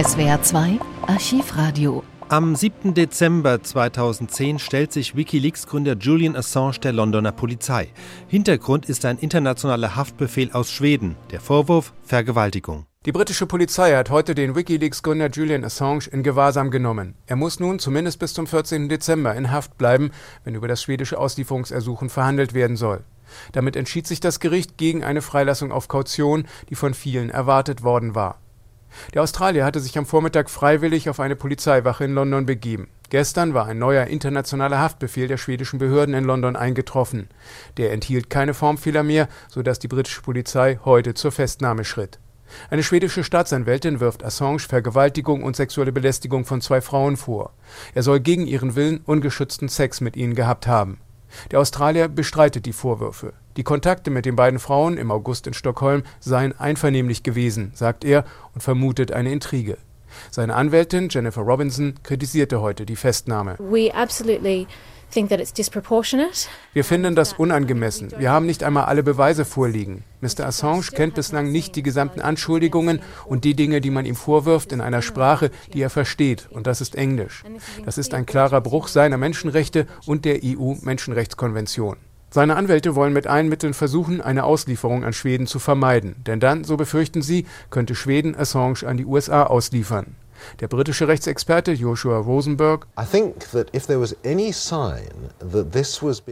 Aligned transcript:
SWR 0.00 0.40
2 0.40 0.78
Archivradio. 1.08 2.04
Am 2.28 2.54
7. 2.54 2.94
Dezember 2.94 3.64
2010 3.64 4.60
stellt 4.60 4.92
sich 4.92 5.16
Wikileaks-Gründer 5.16 5.96
Julian 5.96 6.36
Assange 6.36 6.78
der 6.78 6.92
Londoner 6.92 7.32
Polizei. 7.32 7.88
Hintergrund 8.28 8.88
ist 8.88 9.04
ein 9.04 9.18
internationaler 9.18 9.96
Haftbefehl 9.96 10.52
aus 10.52 10.70
Schweden. 10.70 11.16
Der 11.32 11.40
Vorwurf 11.40 11.94
Vergewaltigung. 12.04 12.86
Die 13.06 13.10
britische 13.10 13.46
Polizei 13.46 13.96
hat 13.96 14.08
heute 14.10 14.36
den 14.36 14.54
Wikileaks-Gründer 14.54 15.30
Julian 15.30 15.64
Assange 15.64 16.06
in 16.12 16.22
Gewahrsam 16.22 16.70
genommen. 16.70 17.16
Er 17.26 17.34
muss 17.34 17.58
nun 17.58 17.80
zumindest 17.80 18.20
bis 18.20 18.34
zum 18.34 18.46
14. 18.46 18.88
Dezember 18.88 19.34
in 19.34 19.50
Haft 19.50 19.78
bleiben, 19.78 20.12
wenn 20.44 20.54
über 20.54 20.68
das 20.68 20.80
schwedische 20.80 21.18
Auslieferungsersuchen 21.18 22.08
verhandelt 22.08 22.54
werden 22.54 22.76
soll. 22.76 23.02
Damit 23.50 23.74
entschied 23.74 24.06
sich 24.06 24.20
das 24.20 24.38
Gericht 24.38 24.76
gegen 24.76 25.02
eine 25.02 25.22
Freilassung 25.22 25.72
auf 25.72 25.88
Kaution, 25.88 26.46
die 26.70 26.76
von 26.76 26.94
vielen 26.94 27.30
erwartet 27.30 27.82
worden 27.82 28.14
war. 28.14 28.38
Der 29.14 29.22
Australier 29.22 29.64
hatte 29.64 29.80
sich 29.80 29.96
am 29.98 30.06
Vormittag 30.06 30.50
freiwillig 30.50 31.08
auf 31.08 31.20
eine 31.20 31.36
Polizeiwache 31.36 32.04
in 32.04 32.14
London 32.14 32.46
begeben. 32.46 32.88
Gestern 33.10 33.54
war 33.54 33.66
ein 33.66 33.78
neuer 33.78 34.06
internationaler 34.06 34.78
Haftbefehl 34.78 35.28
der 35.28 35.38
schwedischen 35.38 35.78
Behörden 35.78 36.14
in 36.14 36.24
London 36.24 36.56
eingetroffen. 36.56 37.28
Der 37.78 37.92
enthielt 37.92 38.28
keine 38.28 38.52
Formfehler 38.52 39.02
mehr, 39.02 39.28
sodass 39.48 39.78
die 39.78 39.88
britische 39.88 40.20
Polizei 40.20 40.78
heute 40.84 41.14
zur 41.14 41.32
Festnahme 41.32 41.84
schritt. 41.84 42.18
Eine 42.70 42.82
schwedische 42.82 43.24
Staatsanwältin 43.24 44.00
wirft 44.00 44.24
Assange 44.24 44.60
Vergewaltigung 44.60 45.42
und 45.42 45.56
sexuelle 45.56 45.92
Belästigung 45.92 46.44
von 46.44 46.60
zwei 46.60 46.80
Frauen 46.80 47.16
vor. 47.16 47.52
Er 47.94 48.02
soll 48.02 48.20
gegen 48.20 48.46
ihren 48.46 48.74
Willen 48.74 49.00
ungeschützten 49.04 49.68
Sex 49.68 50.00
mit 50.00 50.16
ihnen 50.16 50.34
gehabt 50.34 50.66
haben. 50.66 50.98
Der 51.50 51.60
Australier 51.60 52.08
bestreitet 52.08 52.66
die 52.66 52.72
Vorwürfe. 52.72 53.34
Die 53.58 53.64
Kontakte 53.64 54.12
mit 54.12 54.24
den 54.24 54.36
beiden 54.36 54.60
Frauen 54.60 54.96
im 54.96 55.10
August 55.10 55.48
in 55.48 55.52
Stockholm 55.52 56.04
seien 56.20 56.56
einvernehmlich 56.60 57.24
gewesen, 57.24 57.72
sagt 57.74 58.04
er 58.04 58.24
und 58.54 58.60
vermutet 58.60 59.10
eine 59.10 59.32
Intrige. 59.32 59.78
Seine 60.30 60.54
Anwältin 60.54 61.08
Jennifer 61.10 61.42
Robinson 61.42 61.94
kritisierte 62.04 62.60
heute 62.60 62.86
die 62.86 62.94
Festnahme. 62.94 63.56
We 63.58 63.92
absolutely 63.92 64.68
wir 66.74 66.84
finden 66.84 67.14
das 67.14 67.32
unangemessen. 67.32 68.12
Wir 68.18 68.30
haben 68.30 68.44
nicht 68.44 68.62
einmal 68.62 68.84
alle 68.84 69.02
Beweise 69.02 69.46
vorliegen. 69.46 70.04
Mr. 70.20 70.46
Assange 70.46 70.90
kennt 70.94 71.14
bislang 71.14 71.50
nicht 71.50 71.76
die 71.76 71.82
gesamten 71.82 72.20
Anschuldigungen 72.20 73.00
und 73.24 73.44
die 73.44 73.54
Dinge, 73.54 73.80
die 73.80 73.90
man 73.90 74.04
ihm 74.04 74.16
vorwirft, 74.16 74.70
in 74.70 74.82
einer 74.82 75.00
Sprache, 75.00 75.50
die 75.72 75.80
er 75.80 75.90
versteht, 75.90 76.48
und 76.50 76.66
das 76.66 76.82
ist 76.82 76.94
Englisch. 76.94 77.42
Das 77.86 77.96
ist 77.96 78.12
ein 78.12 78.26
klarer 78.26 78.60
Bruch 78.60 78.88
seiner 78.88 79.16
Menschenrechte 79.16 79.86
und 80.04 80.26
der 80.26 80.40
EU-Menschenrechtskonvention. 80.44 81.96
Seine 82.30 82.56
Anwälte 82.56 82.94
wollen 82.94 83.14
mit 83.14 83.26
allen 83.26 83.48
Mitteln 83.48 83.72
versuchen, 83.72 84.20
eine 84.20 84.44
Auslieferung 84.44 85.02
an 85.04 85.14
Schweden 85.14 85.46
zu 85.46 85.58
vermeiden, 85.58 86.16
denn 86.26 86.40
dann, 86.40 86.64
so 86.64 86.76
befürchten 86.76 87.22
sie, 87.22 87.46
könnte 87.70 87.94
Schweden 87.94 88.36
Assange 88.36 88.86
an 88.86 88.98
die 88.98 89.06
USA 89.06 89.44
ausliefern. 89.44 90.14
Der 90.60 90.68
britische 90.68 91.08
Rechtsexperte 91.08 91.72
Joshua 91.72 92.18
Rosenberg 92.18 92.86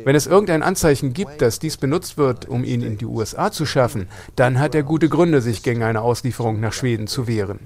Wenn 0.04 0.14
es 0.14 0.26
irgendein 0.26 0.62
Anzeichen 0.62 1.12
gibt, 1.12 1.42
dass 1.42 1.58
dies 1.58 1.76
benutzt 1.76 2.18
wird, 2.18 2.48
um 2.48 2.64
ihn 2.64 2.82
in 2.82 2.98
die 2.98 3.06
USA 3.06 3.50
zu 3.50 3.66
schaffen, 3.66 4.08
dann 4.36 4.58
hat 4.58 4.74
er 4.74 4.82
gute 4.82 5.08
Gründe, 5.08 5.40
sich 5.40 5.62
gegen 5.62 5.82
eine 5.82 6.02
Auslieferung 6.02 6.60
nach 6.60 6.72
Schweden 6.72 7.06
zu 7.06 7.26
wehren. 7.26 7.60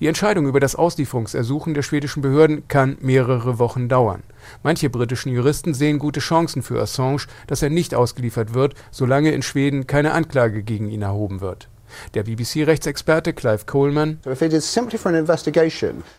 Die 0.00 0.06
Entscheidung 0.06 0.46
über 0.46 0.60
das 0.60 0.76
Auslieferungsersuchen 0.76 1.74
der 1.74 1.82
schwedischen 1.82 2.22
Behörden 2.22 2.68
kann 2.68 2.96
mehrere 3.00 3.58
Wochen 3.58 3.88
dauern. 3.88 4.22
Manche 4.62 4.90
britischen 4.90 5.32
Juristen 5.32 5.74
sehen 5.74 5.98
gute 5.98 6.20
Chancen 6.20 6.62
für 6.62 6.80
Assange, 6.80 7.26
dass 7.46 7.62
er 7.62 7.70
nicht 7.70 7.94
ausgeliefert 7.94 8.54
wird, 8.54 8.74
solange 8.90 9.32
in 9.32 9.42
Schweden 9.42 9.86
keine 9.86 10.12
Anklage 10.12 10.62
gegen 10.62 10.88
ihn 10.88 11.02
erhoben 11.02 11.40
wird. 11.40 11.68
Der 12.14 12.22
BBC-Rechtsexperte 12.22 13.32
Clive 13.32 13.64
Coleman. 13.66 14.18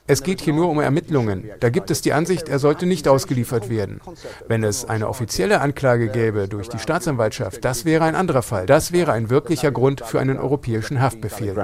Es 0.08 0.24
geht 0.24 0.42
hier 0.42 0.54
nur 0.54 0.70
um 0.70 0.80
Ermittlungen. 0.80 1.50
Da 1.60 1.70
gibt 1.70 1.92
es 1.92 2.02
die 2.02 2.14
Ansicht, 2.14 2.50
er 2.50 2.60
sollte 2.60 2.86
nicht 2.86 3.08
ausgeliefert 3.08 3.70
werden. 3.70 4.02
Wenn 4.48 4.64
es 4.64 4.86
eine 4.86 5.08
offizielle 5.08 5.62
Anklage 5.62 6.10
gäbe 6.10 6.48
durch 6.48 6.70
die 6.70 6.80
Staatsanwaltschaft, 6.80 7.64
das 7.64 7.86
wäre 7.86 8.04
ein 8.04 8.16
anderer 8.16 8.42
Fall. 8.42 8.66
Das 8.66 8.92
wäre 8.92 9.14
ein 9.14 9.30
wirklicher 9.30 9.72
Grund 9.72 10.02
für 10.02 10.20
einen 10.20 10.38
europäischen 10.38 11.02
Haftbefehl. 11.02 11.56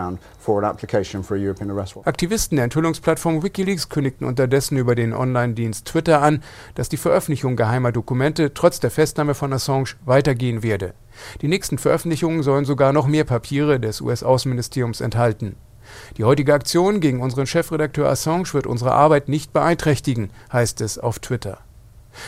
Aktivisten 2.03 2.55
der 2.55 2.63
Enthüllungsplattform 2.65 3.43
Wikileaks 3.43 3.89
kündigten 3.89 4.25
unterdessen 4.25 4.77
über 4.77 4.95
den 4.95 5.13
Online-Dienst 5.13 5.85
Twitter 5.85 6.21
an, 6.21 6.43
dass 6.75 6.89
die 6.89 6.97
Veröffentlichung 6.97 7.55
geheimer 7.55 7.91
Dokumente 7.91 8.53
trotz 8.53 8.79
der 8.79 8.91
Festnahme 8.91 9.33
von 9.33 9.53
Assange 9.53 9.95
weitergehen 10.05 10.63
werde. 10.63 10.93
Die 11.41 11.47
nächsten 11.47 11.77
Veröffentlichungen 11.77 12.43
sollen 12.43 12.65
sogar 12.65 12.93
noch 12.93 13.07
mehr 13.07 13.23
Papiere 13.23 13.79
des 13.79 14.01
US-Außenministeriums 14.01 15.01
enthalten. 15.01 15.55
Die 16.17 16.23
heutige 16.23 16.53
Aktion 16.53 16.99
gegen 16.99 17.21
unseren 17.21 17.47
Chefredakteur 17.47 18.09
Assange 18.09 18.53
wird 18.53 18.67
unsere 18.67 18.93
Arbeit 18.93 19.29
nicht 19.29 19.53
beeinträchtigen, 19.53 20.29
heißt 20.51 20.81
es 20.81 20.97
auf 20.97 21.19
Twitter. 21.19 21.59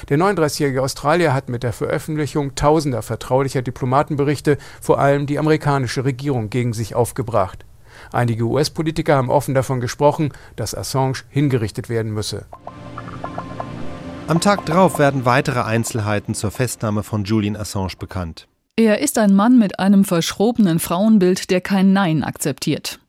Der 0.09 0.17
39-jährige 0.17 0.81
Australier 0.81 1.33
hat 1.33 1.49
mit 1.49 1.63
der 1.63 1.73
Veröffentlichung 1.73 2.55
tausender 2.55 3.01
vertraulicher 3.01 3.61
Diplomatenberichte 3.61 4.57
vor 4.81 4.99
allem 4.99 5.25
die 5.25 5.39
amerikanische 5.39 6.05
Regierung 6.05 6.49
gegen 6.49 6.73
sich 6.73 6.95
aufgebracht. 6.95 7.65
Einige 8.11 8.45
US-Politiker 8.45 9.15
haben 9.15 9.29
offen 9.29 9.53
davon 9.53 9.79
gesprochen, 9.79 10.31
dass 10.55 10.75
Assange 10.75 11.23
hingerichtet 11.29 11.89
werden 11.89 12.13
müsse. 12.13 12.45
Am 14.27 14.39
Tag 14.39 14.65
darauf 14.65 14.99
werden 14.99 15.25
weitere 15.25 15.61
Einzelheiten 15.61 16.33
zur 16.33 16.49
Festnahme 16.51 17.03
von 17.03 17.25
Julian 17.25 17.57
Assange 17.57 17.93
bekannt. 17.99 18.47
Er 18.75 19.01
ist 19.01 19.19
ein 19.19 19.35
Mann 19.35 19.59
mit 19.59 19.77
einem 19.77 20.03
verschrobenen 20.03 20.79
Frauenbild, 20.79 21.51
der 21.51 21.61
kein 21.61 21.93
Nein 21.93 22.23
akzeptiert. 22.23 22.99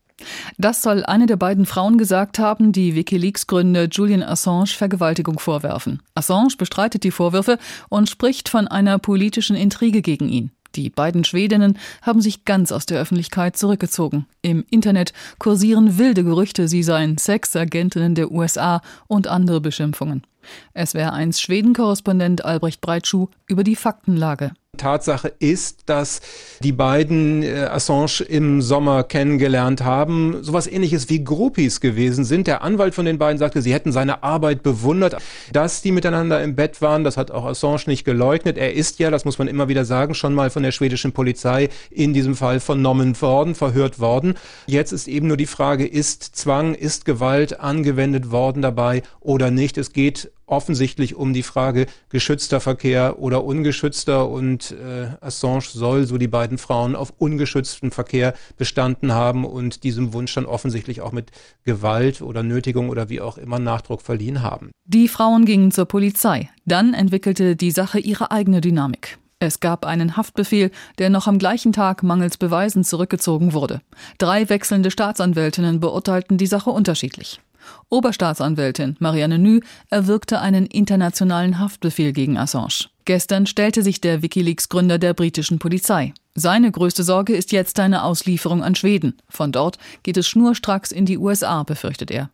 Das 0.59 0.83
soll 0.83 1.05
eine 1.05 1.25
der 1.25 1.37
beiden 1.37 1.65
Frauen 1.65 1.97
gesagt 1.97 2.39
haben, 2.39 2.71
die 2.71 2.95
Wikileaks-Gründer 2.95 3.89
Julian 3.91 4.23
Assange 4.23 4.67
Vergewaltigung 4.67 5.39
vorwerfen. 5.39 6.03
Assange 6.15 6.57
bestreitet 6.59 7.03
die 7.03 7.11
Vorwürfe 7.11 7.59
und 7.89 8.11
spricht 8.11 8.51
von 8.51 8.69
einer 8.69 8.99
politischen 8.99 9.57
Intrige 9.57 10.03
gegen 10.03 10.29
ihn. 10.29 10.51
Die 10.75 10.91
beiden 10.91 11.25
Schwedinnen 11.25 11.79
haben 12.03 12.21
sich 12.21 12.45
ganz 12.45 12.71
aus 12.71 12.85
der 12.85 13.01
Öffentlichkeit 13.01 13.57
zurückgezogen. 13.57 14.27
Im 14.43 14.67
Internet 14.69 15.15
kursieren 15.39 15.97
wilde 15.97 16.25
Gerüchte, 16.25 16.69
sie 16.69 16.83
seien 16.83 17.17
Sexagentinnen 17.17 18.15
der 18.15 18.31
USA 18.33 18.83
und 19.07 19.29
andere 19.29 19.63
Beschimpfungen. 19.63 20.27
Es 20.75 20.93
wäre 20.93 21.15
1 21.15 21.41
Schweden-Korrespondent 21.41 22.45
Albrecht 22.45 22.83
Breitschuh 22.83 23.29
über 23.47 23.65
die 23.65 23.77
Faktenlage. 23.77 24.53
Tatsache 24.77 25.33
ist, 25.39 25.83
dass 25.87 26.21
die 26.61 26.73
beiden 26.73 27.43
äh, 27.43 27.69
Assange 27.71 28.25
im 28.29 28.63
Sommer 28.63 29.05
kennengelernt 29.05 29.85
haben, 29.85 30.43
sowas 30.43 30.67
ähnliches 30.67 31.09
wie 31.09 31.23
Groupies 31.23 31.81
gewesen 31.81 32.25
sind. 32.25 32.47
Der 32.47 32.63
Anwalt 32.63 32.95
von 32.95 33.05
den 33.05 33.19
beiden 33.19 33.39
sagte, 33.39 33.63
sie 33.63 33.73
hätten 33.73 33.93
seine 33.93 34.23
Arbeit 34.23 34.63
bewundert. 34.63 35.17
Dass 35.53 35.83
die 35.83 35.93
miteinander 35.93 36.43
im 36.43 36.55
Bett 36.55 36.83
waren, 36.83 37.05
das 37.05 37.17
hat 37.17 37.31
auch 37.31 37.45
Assange 37.45 37.83
nicht 37.87 38.05
geleugnet. 38.05 38.59
Er 38.59 38.75
ist 38.75 38.99
ja, 38.99 39.11
das 39.11 39.25
muss 39.25 39.39
man 39.39 39.49
immer 39.49 39.69
wieder 39.69 39.85
sagen, 39.85 40.15
schon 40.15 40.35
mal 40.35 40.51
von 40.51 40.63
der 40.63 40.73
schwedischen 40.73 41.13
Polizei 41.13 41.69
in 41.91 42.13
diesem 42.13 42.37
Fall 42.37 42.61
vernommen 42.61 43.21
worden, 43.21 43.55
verhört 43.55 44.01
worden. 44.01 44.35
Jetzt 44.67 44.93
ist 44.93 45.09
eben 45.09 45.29
nur 45.29 45.37
die 45.37 45.47
Frage, 45.47 45.87
ist 45.87 46.37
Zwang, 46.37 46.75
ist 46.75 47.05
Gewalt 47.05 47.61
angewendet 47.61 48.31
worden 48.31 48.63
dabei 48.63 49.03
oder 49.21 49.51
nicht? 49.51 49.79
Es 49.79 49.93
geht 49.93 50.31
offensichtlich 50.47 51.15
um 51.15 51.33
die 51.33 51.43
Frage 51.43 51.87
geschützter 52.09 52.61
Verkehr 52.61 53.19
oder 53.19 53.45
ungeschützter 53.45 54.29
und 54.29 54.73
äh, 54.73 55.09
Assange 55.21 55.63
soll, 55.63 56.07
so 56.07 56.19
die 56.19 56.29
beiden 56.29 56.59
Frauen, 56.59 56.97
auf 56.97 57.13
ungeschützten 57.19 57.91
Verkehr 57.91 58.35
bestanden 58.57 59.13
haben 59.13 59.45
und 59.45 59.85
diesem 59.85 60.13
Wunsch 60.13 60.35
dann 60.35 60.47
offensichtlich 60.47 61.01
auch 61.01 61.13
mit 61.13 61.31
Gewalt 61.65 62.23
oder 62.23 62.43
Nötigung 62.43 62.89
oder 62.89 63.09
wie 63.09 63.21
auch 63.21 63.39
immer 63.39 63.59
Nachdruck 63.59 64.03
verliehen 64.03 64.43
haben. 64.43 64.71
Die 64.85 65.09
Frauen 65.09 65.45
gingen 65.45 65.71
zur 65.71 65.87
Polizei. 65.87 66.51
Dann 66.65 66.95
entwickelte 66.95 67.57
die 67.57 67.71
Sache 67.71 67.99
ihre 67.99 68.31
eigene 68.31 68.61
Dynamik. 68.61 69.19
Es 69.41 69.61
gab 69.61 69.85
einen 69.85 70.17
Haftbefehl, 70.17 70.71
der 70.99 71.11
noch 71.11 71.27
am 71.27 71.39
gleichen 71.39 71.73
Tag 71.73 72.03
mangels 72.03 72.39
Beweisen 72.39 72.85
zurückgezogen 72.85 73.53
wurde. 73.53 73.81
Drei 74.19 74.49
wechselnde 74.49 74.91
Staatsanwältinnen 74.91 75.81
beurteilten 75.81 76.39
die 76.39 76.47
Sache 76.47 76.71
unterschiedlich. 76.71 77.41
Oberstaatsanwältin 77.89 78.97
Marianne 78.99 79.39
Nü 79.39 79.61
erwirkte 79.91 80.41
einen 80.41 80.67
internationalen 80.67 81.59
Haftbefehl 81.59 82.13
gegen 82.13 82.37
Assange. 82.37 82.89
Gestern 83.05 83.47
stellte 83.47 83.83
sich 83.83 84.01
der 84.01 84.23
Wikileaks-Gründer 84.23 84.99
der 84.99 85.15
britischen 85.15 85.59
Polizei. 85.59 86.15
Seine 86.35 86.73
größte 86.73 87.05
Sorge 87.05 87.37
ist 87.37 87.53
jetzt 87.53 87.79
eine 87.79 88.03
Auslieferung 88.03 88.63
an 88.63 88.75
Schweden. 88.75 89.19
Von 89.29 89.53
dort 89.53 89.79
geht 90.03 90.17
es 90.17 90.27
schnurstracks 90.27 90.91
in 90.91 91.07
die 91.07 91.19
USA, 91.19 91.63
befürchtet 91.63 92.11
er. 92.11 92.31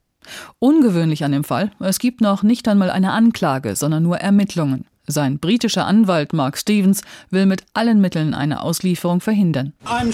Ungewöhnlich 0.59 1.25
an 1.25 1.33
dem 1.33 1.45
Fall, 1.45 1.73
es 1.81 1.99
gibt 1.99 2.21
noch 2.21 2.43
nicht 2.43 2.69
einmal 2.69 2.91
eine 2.91 3.13
Anklage, 3.13 3.75
sondern 3.75 4.03
nur 4.03 4.19
Ermittlungen. 4.19 4.87
Sein 5.07 5.39
britischer 5.39 5.87
Anwalt 5.87 6.33
Mark 6.33 6.57
Stevens 6.57 7.03
will 7.31 7.47
mit 7.47 7.65
allen 7.75 8.01
Mitteln 8.01 8.35
eine 8.35 8.63
Auslieferung 8.63 9.21
verhindern. 9.21 9.73
Uh, 9.85 10.09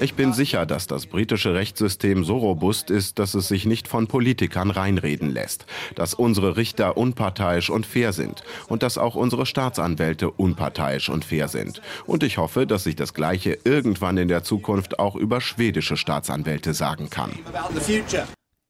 ich 0.00 0.14
bin 0.14 0.32
sicher, 0.32 0.66
dass 0.66 0.86
das 0.86 1.06
britische 1.06 1.54
Rechtssystem 1.54 2.24
so 2.24 2.36
robust 2.36 2.90
ist, 2.90 3.18
dass 3.18 3.34
es 3.34 3.48
sich 3.48 3.66
nicht 3.66 3.88
von 3.88 4.06
Politikern 4.06 4.70
reinreden 4.70 5.30
lässt, 5.30 5.66
dass 5.94 6.14
unsere 6.14 6.56
Richter 6.56 6.96
unparteiisch 6.96 7.70
und 7.70 7.86
fair 7.86 8.12
sind 8.12 8.42
und 8.68 8.82
dass 8.82 8.98
auch 8.98 9.14
unsere 9.14 9.46
Staatsanwälte 9.46 10.30
unparteiisch 10.30 11.08
und 11.08 11.24
fair 11.24 11.48
sind. 11.48 11.80
Und 12.06 12.22
ich 12.22 12.38
hoffe, 12.38 12.66
dass 12.66 12.84
sich 12.84 12.96
das 12.96 13.14
Gleiche 13.14 13.58
irgendwann 13.64 14.18
in 14.18 14.28
der 14.28 14.42
Zukunft 14.42 14.98
auch 14.98 15.16
über 15.16 15.40
schwedische 15.40 15.96
Staatsanwälte 15.96 16.74
sagen 16.74 17.08
kann. 17.08 17.32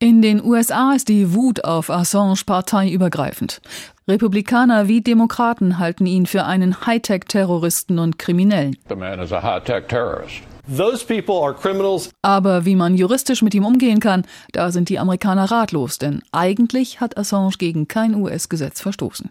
In 0.03 0.23
den 0.23 0.43
USA 0.43 0.95
ist 0.95 1.11
die 1.11 1.35
Wut 1.35 1.63
auf 1.63 1.91
Assange 1.91 2.41
parteiübergreifend. 2.47 3.61
Republikaner 4.09 4.89
wie 4.89 5.03
Demokraten 5.03 5.79
halten 5.79 6.07
ihn 6.07 6.25
für 6.25 6.45
einen 6.45 6.87
Hightech-Terroristen 6.87 7.99
und 7.99 8.19
Kriminellen. 8.19 8.79
Aber 12.23 12.65
wie 12.65 12.77
man 12.77 12.97
juristisch 12.97 13.43
mit 13.43 13.55
ihm 13.55 13.67
umgehen 13.67 14.01
kann, 14.01 14.25
da 14.53 14.71
sind 14.71 14.89
die 14.89 14.99
Amerikaner 14.99 15.51
ratlos, 15.51 15.99
denn 15.99 16.23
eigentlich 16.33 17.03
hat 17.03 17.19
Assange 17.19 17.53
gegen 17.59 17.87
kein 17.87 18.15
US-Gesetz 18.15 18.81
verstoßen. 18.81 19.29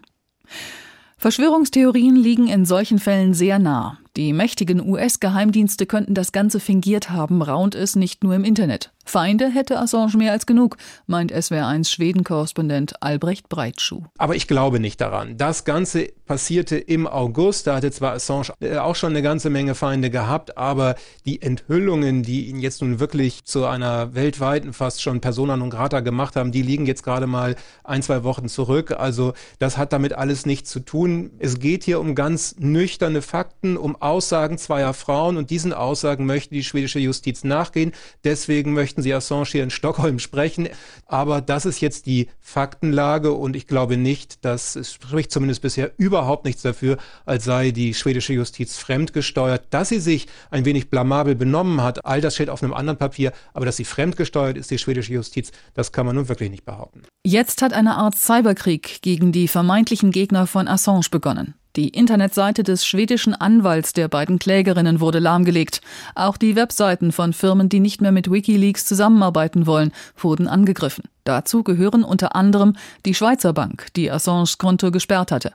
Verschwörungstheorien 1.18 2.14
liegen 2.14 2.46
in 2.46 2.64
solchen 2.64 3.00
Fällen 3.00 3.34
sehr 3.34 3.58
nah. 3.58 3.98
Die 4.16 4.32
mächtigen 4.32 4.84
US-Geheimdienste 4.84 5.86
könnten 5.86 6.14
das 6.14 6.32
Ganze 6.32 6.58
fingiert 6.58 7.10
haben, 7.10 7.42
raunt 7.42 7.76
es 7.76 7.94
nicht 7.94 8.24
nur 8.24 8.34
im 8.34 8.42
Internet. 8.42 8.92
Feinde 9.04 9.50
hätte 9.50 9.78
Assange 9.78 10.16
mehr 10.16 10.32
als 10.32 10.46
genug, 10.46 10.76
meint 11.06 11.32
SWR1 11.32 11.88
Schweden-Korrespondent 11.88 13.02
Albrecht 13.02 13.48
Breitschuh. 13.48 14.02
Aber 14.18 14.36
ich 14.36 14.46
glaube 14.46 14.78
nicht 14.78 15.00
daran. 15.00 15.36
Das 15.36 15.64
Ganze 15.64 16.12
passierte 16.26 16.76
im 16.76 17.08
August. 17.08 17.66
Da 17.66 17.76
hatte 17.76 17.90
zwar 17.90 18.12
Assange 18.12 18.52
äh, 18.60 18.76
auch 18.76 18.94
schon 18.94 19.10
eine 19.10 19.22
ganze 19.22 19.50
Menge 19.50 19.74
Feinde 19.74 20.10
gehabt, 20.10 20.56
aber 20.56 20.94
die 21.24 21.42
Enthüllungen, 21.42 22.22
die 22.22 22.48
ihn 22.48 22.60
jetzt 22.60 22.82
nun 22.82 23.00
wirklich 23.00 23.44
zu 23.44 23.66
einer 23.66 24.14
weltweiten, 24.14 24.72
fast 24.72 25.02
schon 25.02 25.20
Persona 25.20 25.56
non 25.56 25.70
grata 25.70 26.00
gemacht 26.00 26.36
haben, 26.36 26.52
die 26.52 26.62
liegen 26.62 26.86
jetzt 26.86 27.02
gerade 27.02 27.26
mal 27.26 27.56
ein, 27.82 28.02
zwei 28.02 28.22
Wochen 28.22 28.48
zurück. 28.48 28.92
Also 28.92 29.32
das 29.58 29.76
hat 29.76 29.92
damit 29.92 30.12
alles 30.12 30.46
nichts 30.46 30.70
zu 30.70 30.80
tun. 30.80 31.32
Es 31.40 31.58
geht 31.58 31.82
hier 31.82 31.98
um 31.98 32.14
ganz 32.14 32.54
nüchterne 32.60 33.22
Fakten, 33.22 33.76
um 33.76 33.99
Aussagen 34.00 34.58
zweier 34.58 34.94
Frauen 34.94 35.36
und 35.36 35.50
diesen 35.50 35.72
Aussagen 35.72 36.26
möchte 36.26 36.54
die 36.54 36.64
schwedische 36.64 36.98
Justiz 36.98 37.44
nachgehen. 37.44 37.92
Deswegen 38.24 38.72
möchten 38.72 39.02
sie 39.02 39.14
Assange 39.14 39.46
hier 39.46 39.62
in 39.62 39.70
Stockholm 39.70 40.18
sprechen. 40.18 40.68
Aber 41.06 41.40
das 41.40 41.66
ist 41.66 41.80
jetzt 41.80 42.06
die 42.06 42.28
Faktenlage 42.40 43.32
und 43.32 43.56
ich 43.56 43.66
glaube 43.66 43.96
nicht, 43.96 44.44
dass 44.44 44.76
es 44.76 44.92
spricht 44.92 45.30
zumindest 45.30 45.62
bisher 45.62 45.92
überhaupt 45.98 46.44
nichts 46.44 46.62
dafür, 46.62 46.98
als 47.24 47.44
sei 47.44 47.70
die 47.70 47.94
schwedische 47.94 48.32
Justiz 48.32 48.76
fremdgesteuert. 48.78 49.64
Dass 49.70 49.88
sie 49.88 50.00
sich 50.00 50.26
ein 50.50 50.64
wenig 50.64 50.90
blamabel 50.90 51.34
benommen 51.34 51.82
hat, 51.82 52.04
all 52.04 52.20
das 52.20 52.34
steht 52.34 52.50
auf 52.50 52.62
einem 52.62 52.74
anderen 52.74 52.98
Papier, 52.98 53.32
aber 53.54 53.66
dass 53.66 53.76
sie 53.76 53.84
fremdgesteuert 53.84 54.56
ist, 54.56 54.70
die 54.70 54.78
schwedische 54.78 55.12
Justiz, 55.12 55.52
das 55.74 55.92
kann 55.92 56.06
man 56.06 56.16
nun 56.16 56.28
wirklich 56.28 56.50
nicht 56.50 56.64
behaupten. 56.64 57.02
Jetzt 57.24 57.62
hat 57.62 57.72
eine 57.72 57.96
Art 57.96 58.16
Cyberkrieg 58.16 59.02
gegen 59.02 59.32
die 59.32 59.48
vermeintlichen 59.48 60.10
Gegner 60.10 60.46
von 60.46 60.68
Assange 60.68 61.08
begonnen. 61.10 61.54
Die 61.76 61.88
Internetseite 61.88 62.64
des 62.64 62.84
schwedischen 62.84 63.32
Anwalts 63.32 63.92
der 63.92 64.08
beiden 64.08 64.40
Klägerinnen 64.40 64.98
wurde 64.98 65.20
lahmgelegt. 65.20 65.80
Auch 66.16 66.36
die 66.36 66.56
Webseiten 66.56 67.12
von 67.12 67.32
Firmen, 67.32 67.68
die 67.68 67.78
nicht 67.78 68.00
mehr 68.00 68.10
mit 68.10 68.30
Wikileaks 68.30 68.84
zusammenarbeiten 68.84 69.66
wollen, 69.66 69.92
wurden 70.16 70.48
angegriffen. 70.48 71.04
Dazu 71.22 71.62
gehören 71.62 72.02
unter 72.02 72.34
anderem 72.34 72.74
die 73.06 73.14
Schweizer 73.14 73.52
Bank, 73.52 73.86
die 73.94 74.10
Assanges 74.10 74.58
Konto 74.58 74.90
gesperrt 74.90 75.30
hatte. 75.30 75.52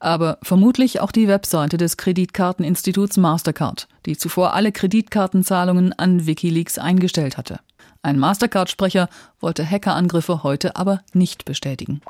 Aber 0.00 0.38
vermutlich 0.42 1.00
auch 1.00 1.12
die 1.12 1.28
Webseite 1.28 1.76
des 1.76 1.96
Kreditkarteninstituts 1.96 3.16
Mastercard, 3.16 3.86
die 4.04 4.16
zuvor 4.16 4.54
alle 4.54 4.72
Kreditkartenzahlungen 4.72 5.92
an 5.92 6.26
Wikileaks 6.26 6.78
eingestellt 6.78 7.38
hatte. 7.38 7.60
Ein 8.02 8.18
Mastercard-Sprecher 8.18 9.08
wollte 9.40 9.64
Hackerangriffe 9.64 10.42
heute 10.42 10.74
aber 10.74 11.02
nicht 11.12 11.44
bestätigen. 11.44 12.00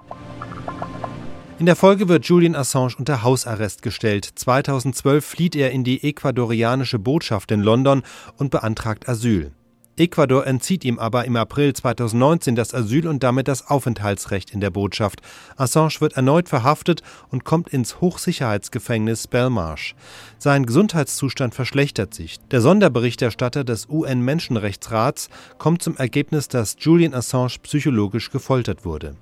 In 1.63 1.67
der 1.67 1.77
Folge 1.77 2.09
wird 2.09 2.25
Julian 2.25 2.57
Assange 2.57 2.97
unter 2.99 3.23
Hausarrest 3.23 3.83
gestellt. 3.83 4.29
2012 4.35 5.25
flieht 5.25 5.55
er 5.55 5.71
in 5.71 5.85
die 5.85 6.03
ecuadorianische 6.03 6.99
Botschaft 6.99 7.53
in 7.53 7.61
London 7.61 8.03
und 8.37 8.51
beantragt 8.51 9.09
Asyl. 9.09 9.53
Ecuador 9.97 10.45
entzieht 10.45 10.85
ihm 10.85 10.99
aber 10.99 11.25
im 11.25 11.37
April 11.37 11.73
2019 11.73 12.57
das 12.57 12.75
Asyl 12.75 13.07
und 13.07 13.23
damit 13.23 13.47
das 13.47 13.69
Aufenthaltsrecht 13.69 14.51
in 14.51 14.61
der 14.61 14.71
Botschaft. 14.71 15.21
Assange 15.57 16.01
wird 16.01 16.15
erneut 16.15 16.49
verhaftet 16.49 17.03
und 17.31 17.45
kommt 17.45 17.69
ins 17.69 18.01
Hochsicherheitsgefängnis 18.01 19.29
Belmarsh. 19.29 19.95
Sein 20.39 20.67
Gesundheitszustand 20.67 21.55
verschlechtert 21.55 22.13
sich. 22.13 22.41
Der 22.51 22.61
Sonderberichterstatter 22.61 23.63
des 23.63 23.89
UN-Menschenrechtsrats 23.89 25.29
kommt 25.59 25.81
zum 25.81 25.97
Ergebnis, 25.97 26.49
dass 26.49 26.75
Julian 26.81 27.15
Assange 27.15 27.55
psychologisch 27.63 28.33
gefoltert 28.33 28.85
wurde. 28.85 29.15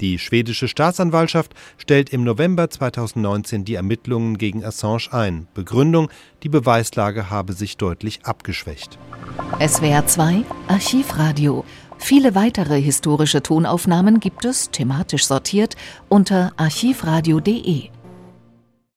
Die 0.00 0.18
schwedische 0.18 0.68
Staatsanwaltschaft 0.68 1.54
stellt 1.78 2.10
im 2.10 2.22
November 2.22 2.68
2019 2.68 3.64
die 3.64 3.74
Ermittlungen 3.74 4.36
gegen 4.36 4.64
Assange 4.64 5.08
ein. 5.10 5.46
Begründung, 5.54 6.10
die 6.42 6.48
Beweislage 6.48 7.30
habe 7.30 7.54
sich 7.54 7.76
deutlich 7.76 8.20
abgeschwächt. 8.24 8.98
SWR 9.58 10.06
2 10.06 10.44
Archivradio. 10.68 11.64
Viele 11.98 12.34
weitere 12.34 12.80
historische 12.80 13.42
Tonaufnahmen 13.42 14.20
gibt 14.20 14.44
es, 14.44 14.70
thematisch 14.70 15.26
sortiert, 15.26 15.76
unter 16.08 16.52
archivradio.de. 16.58 17.88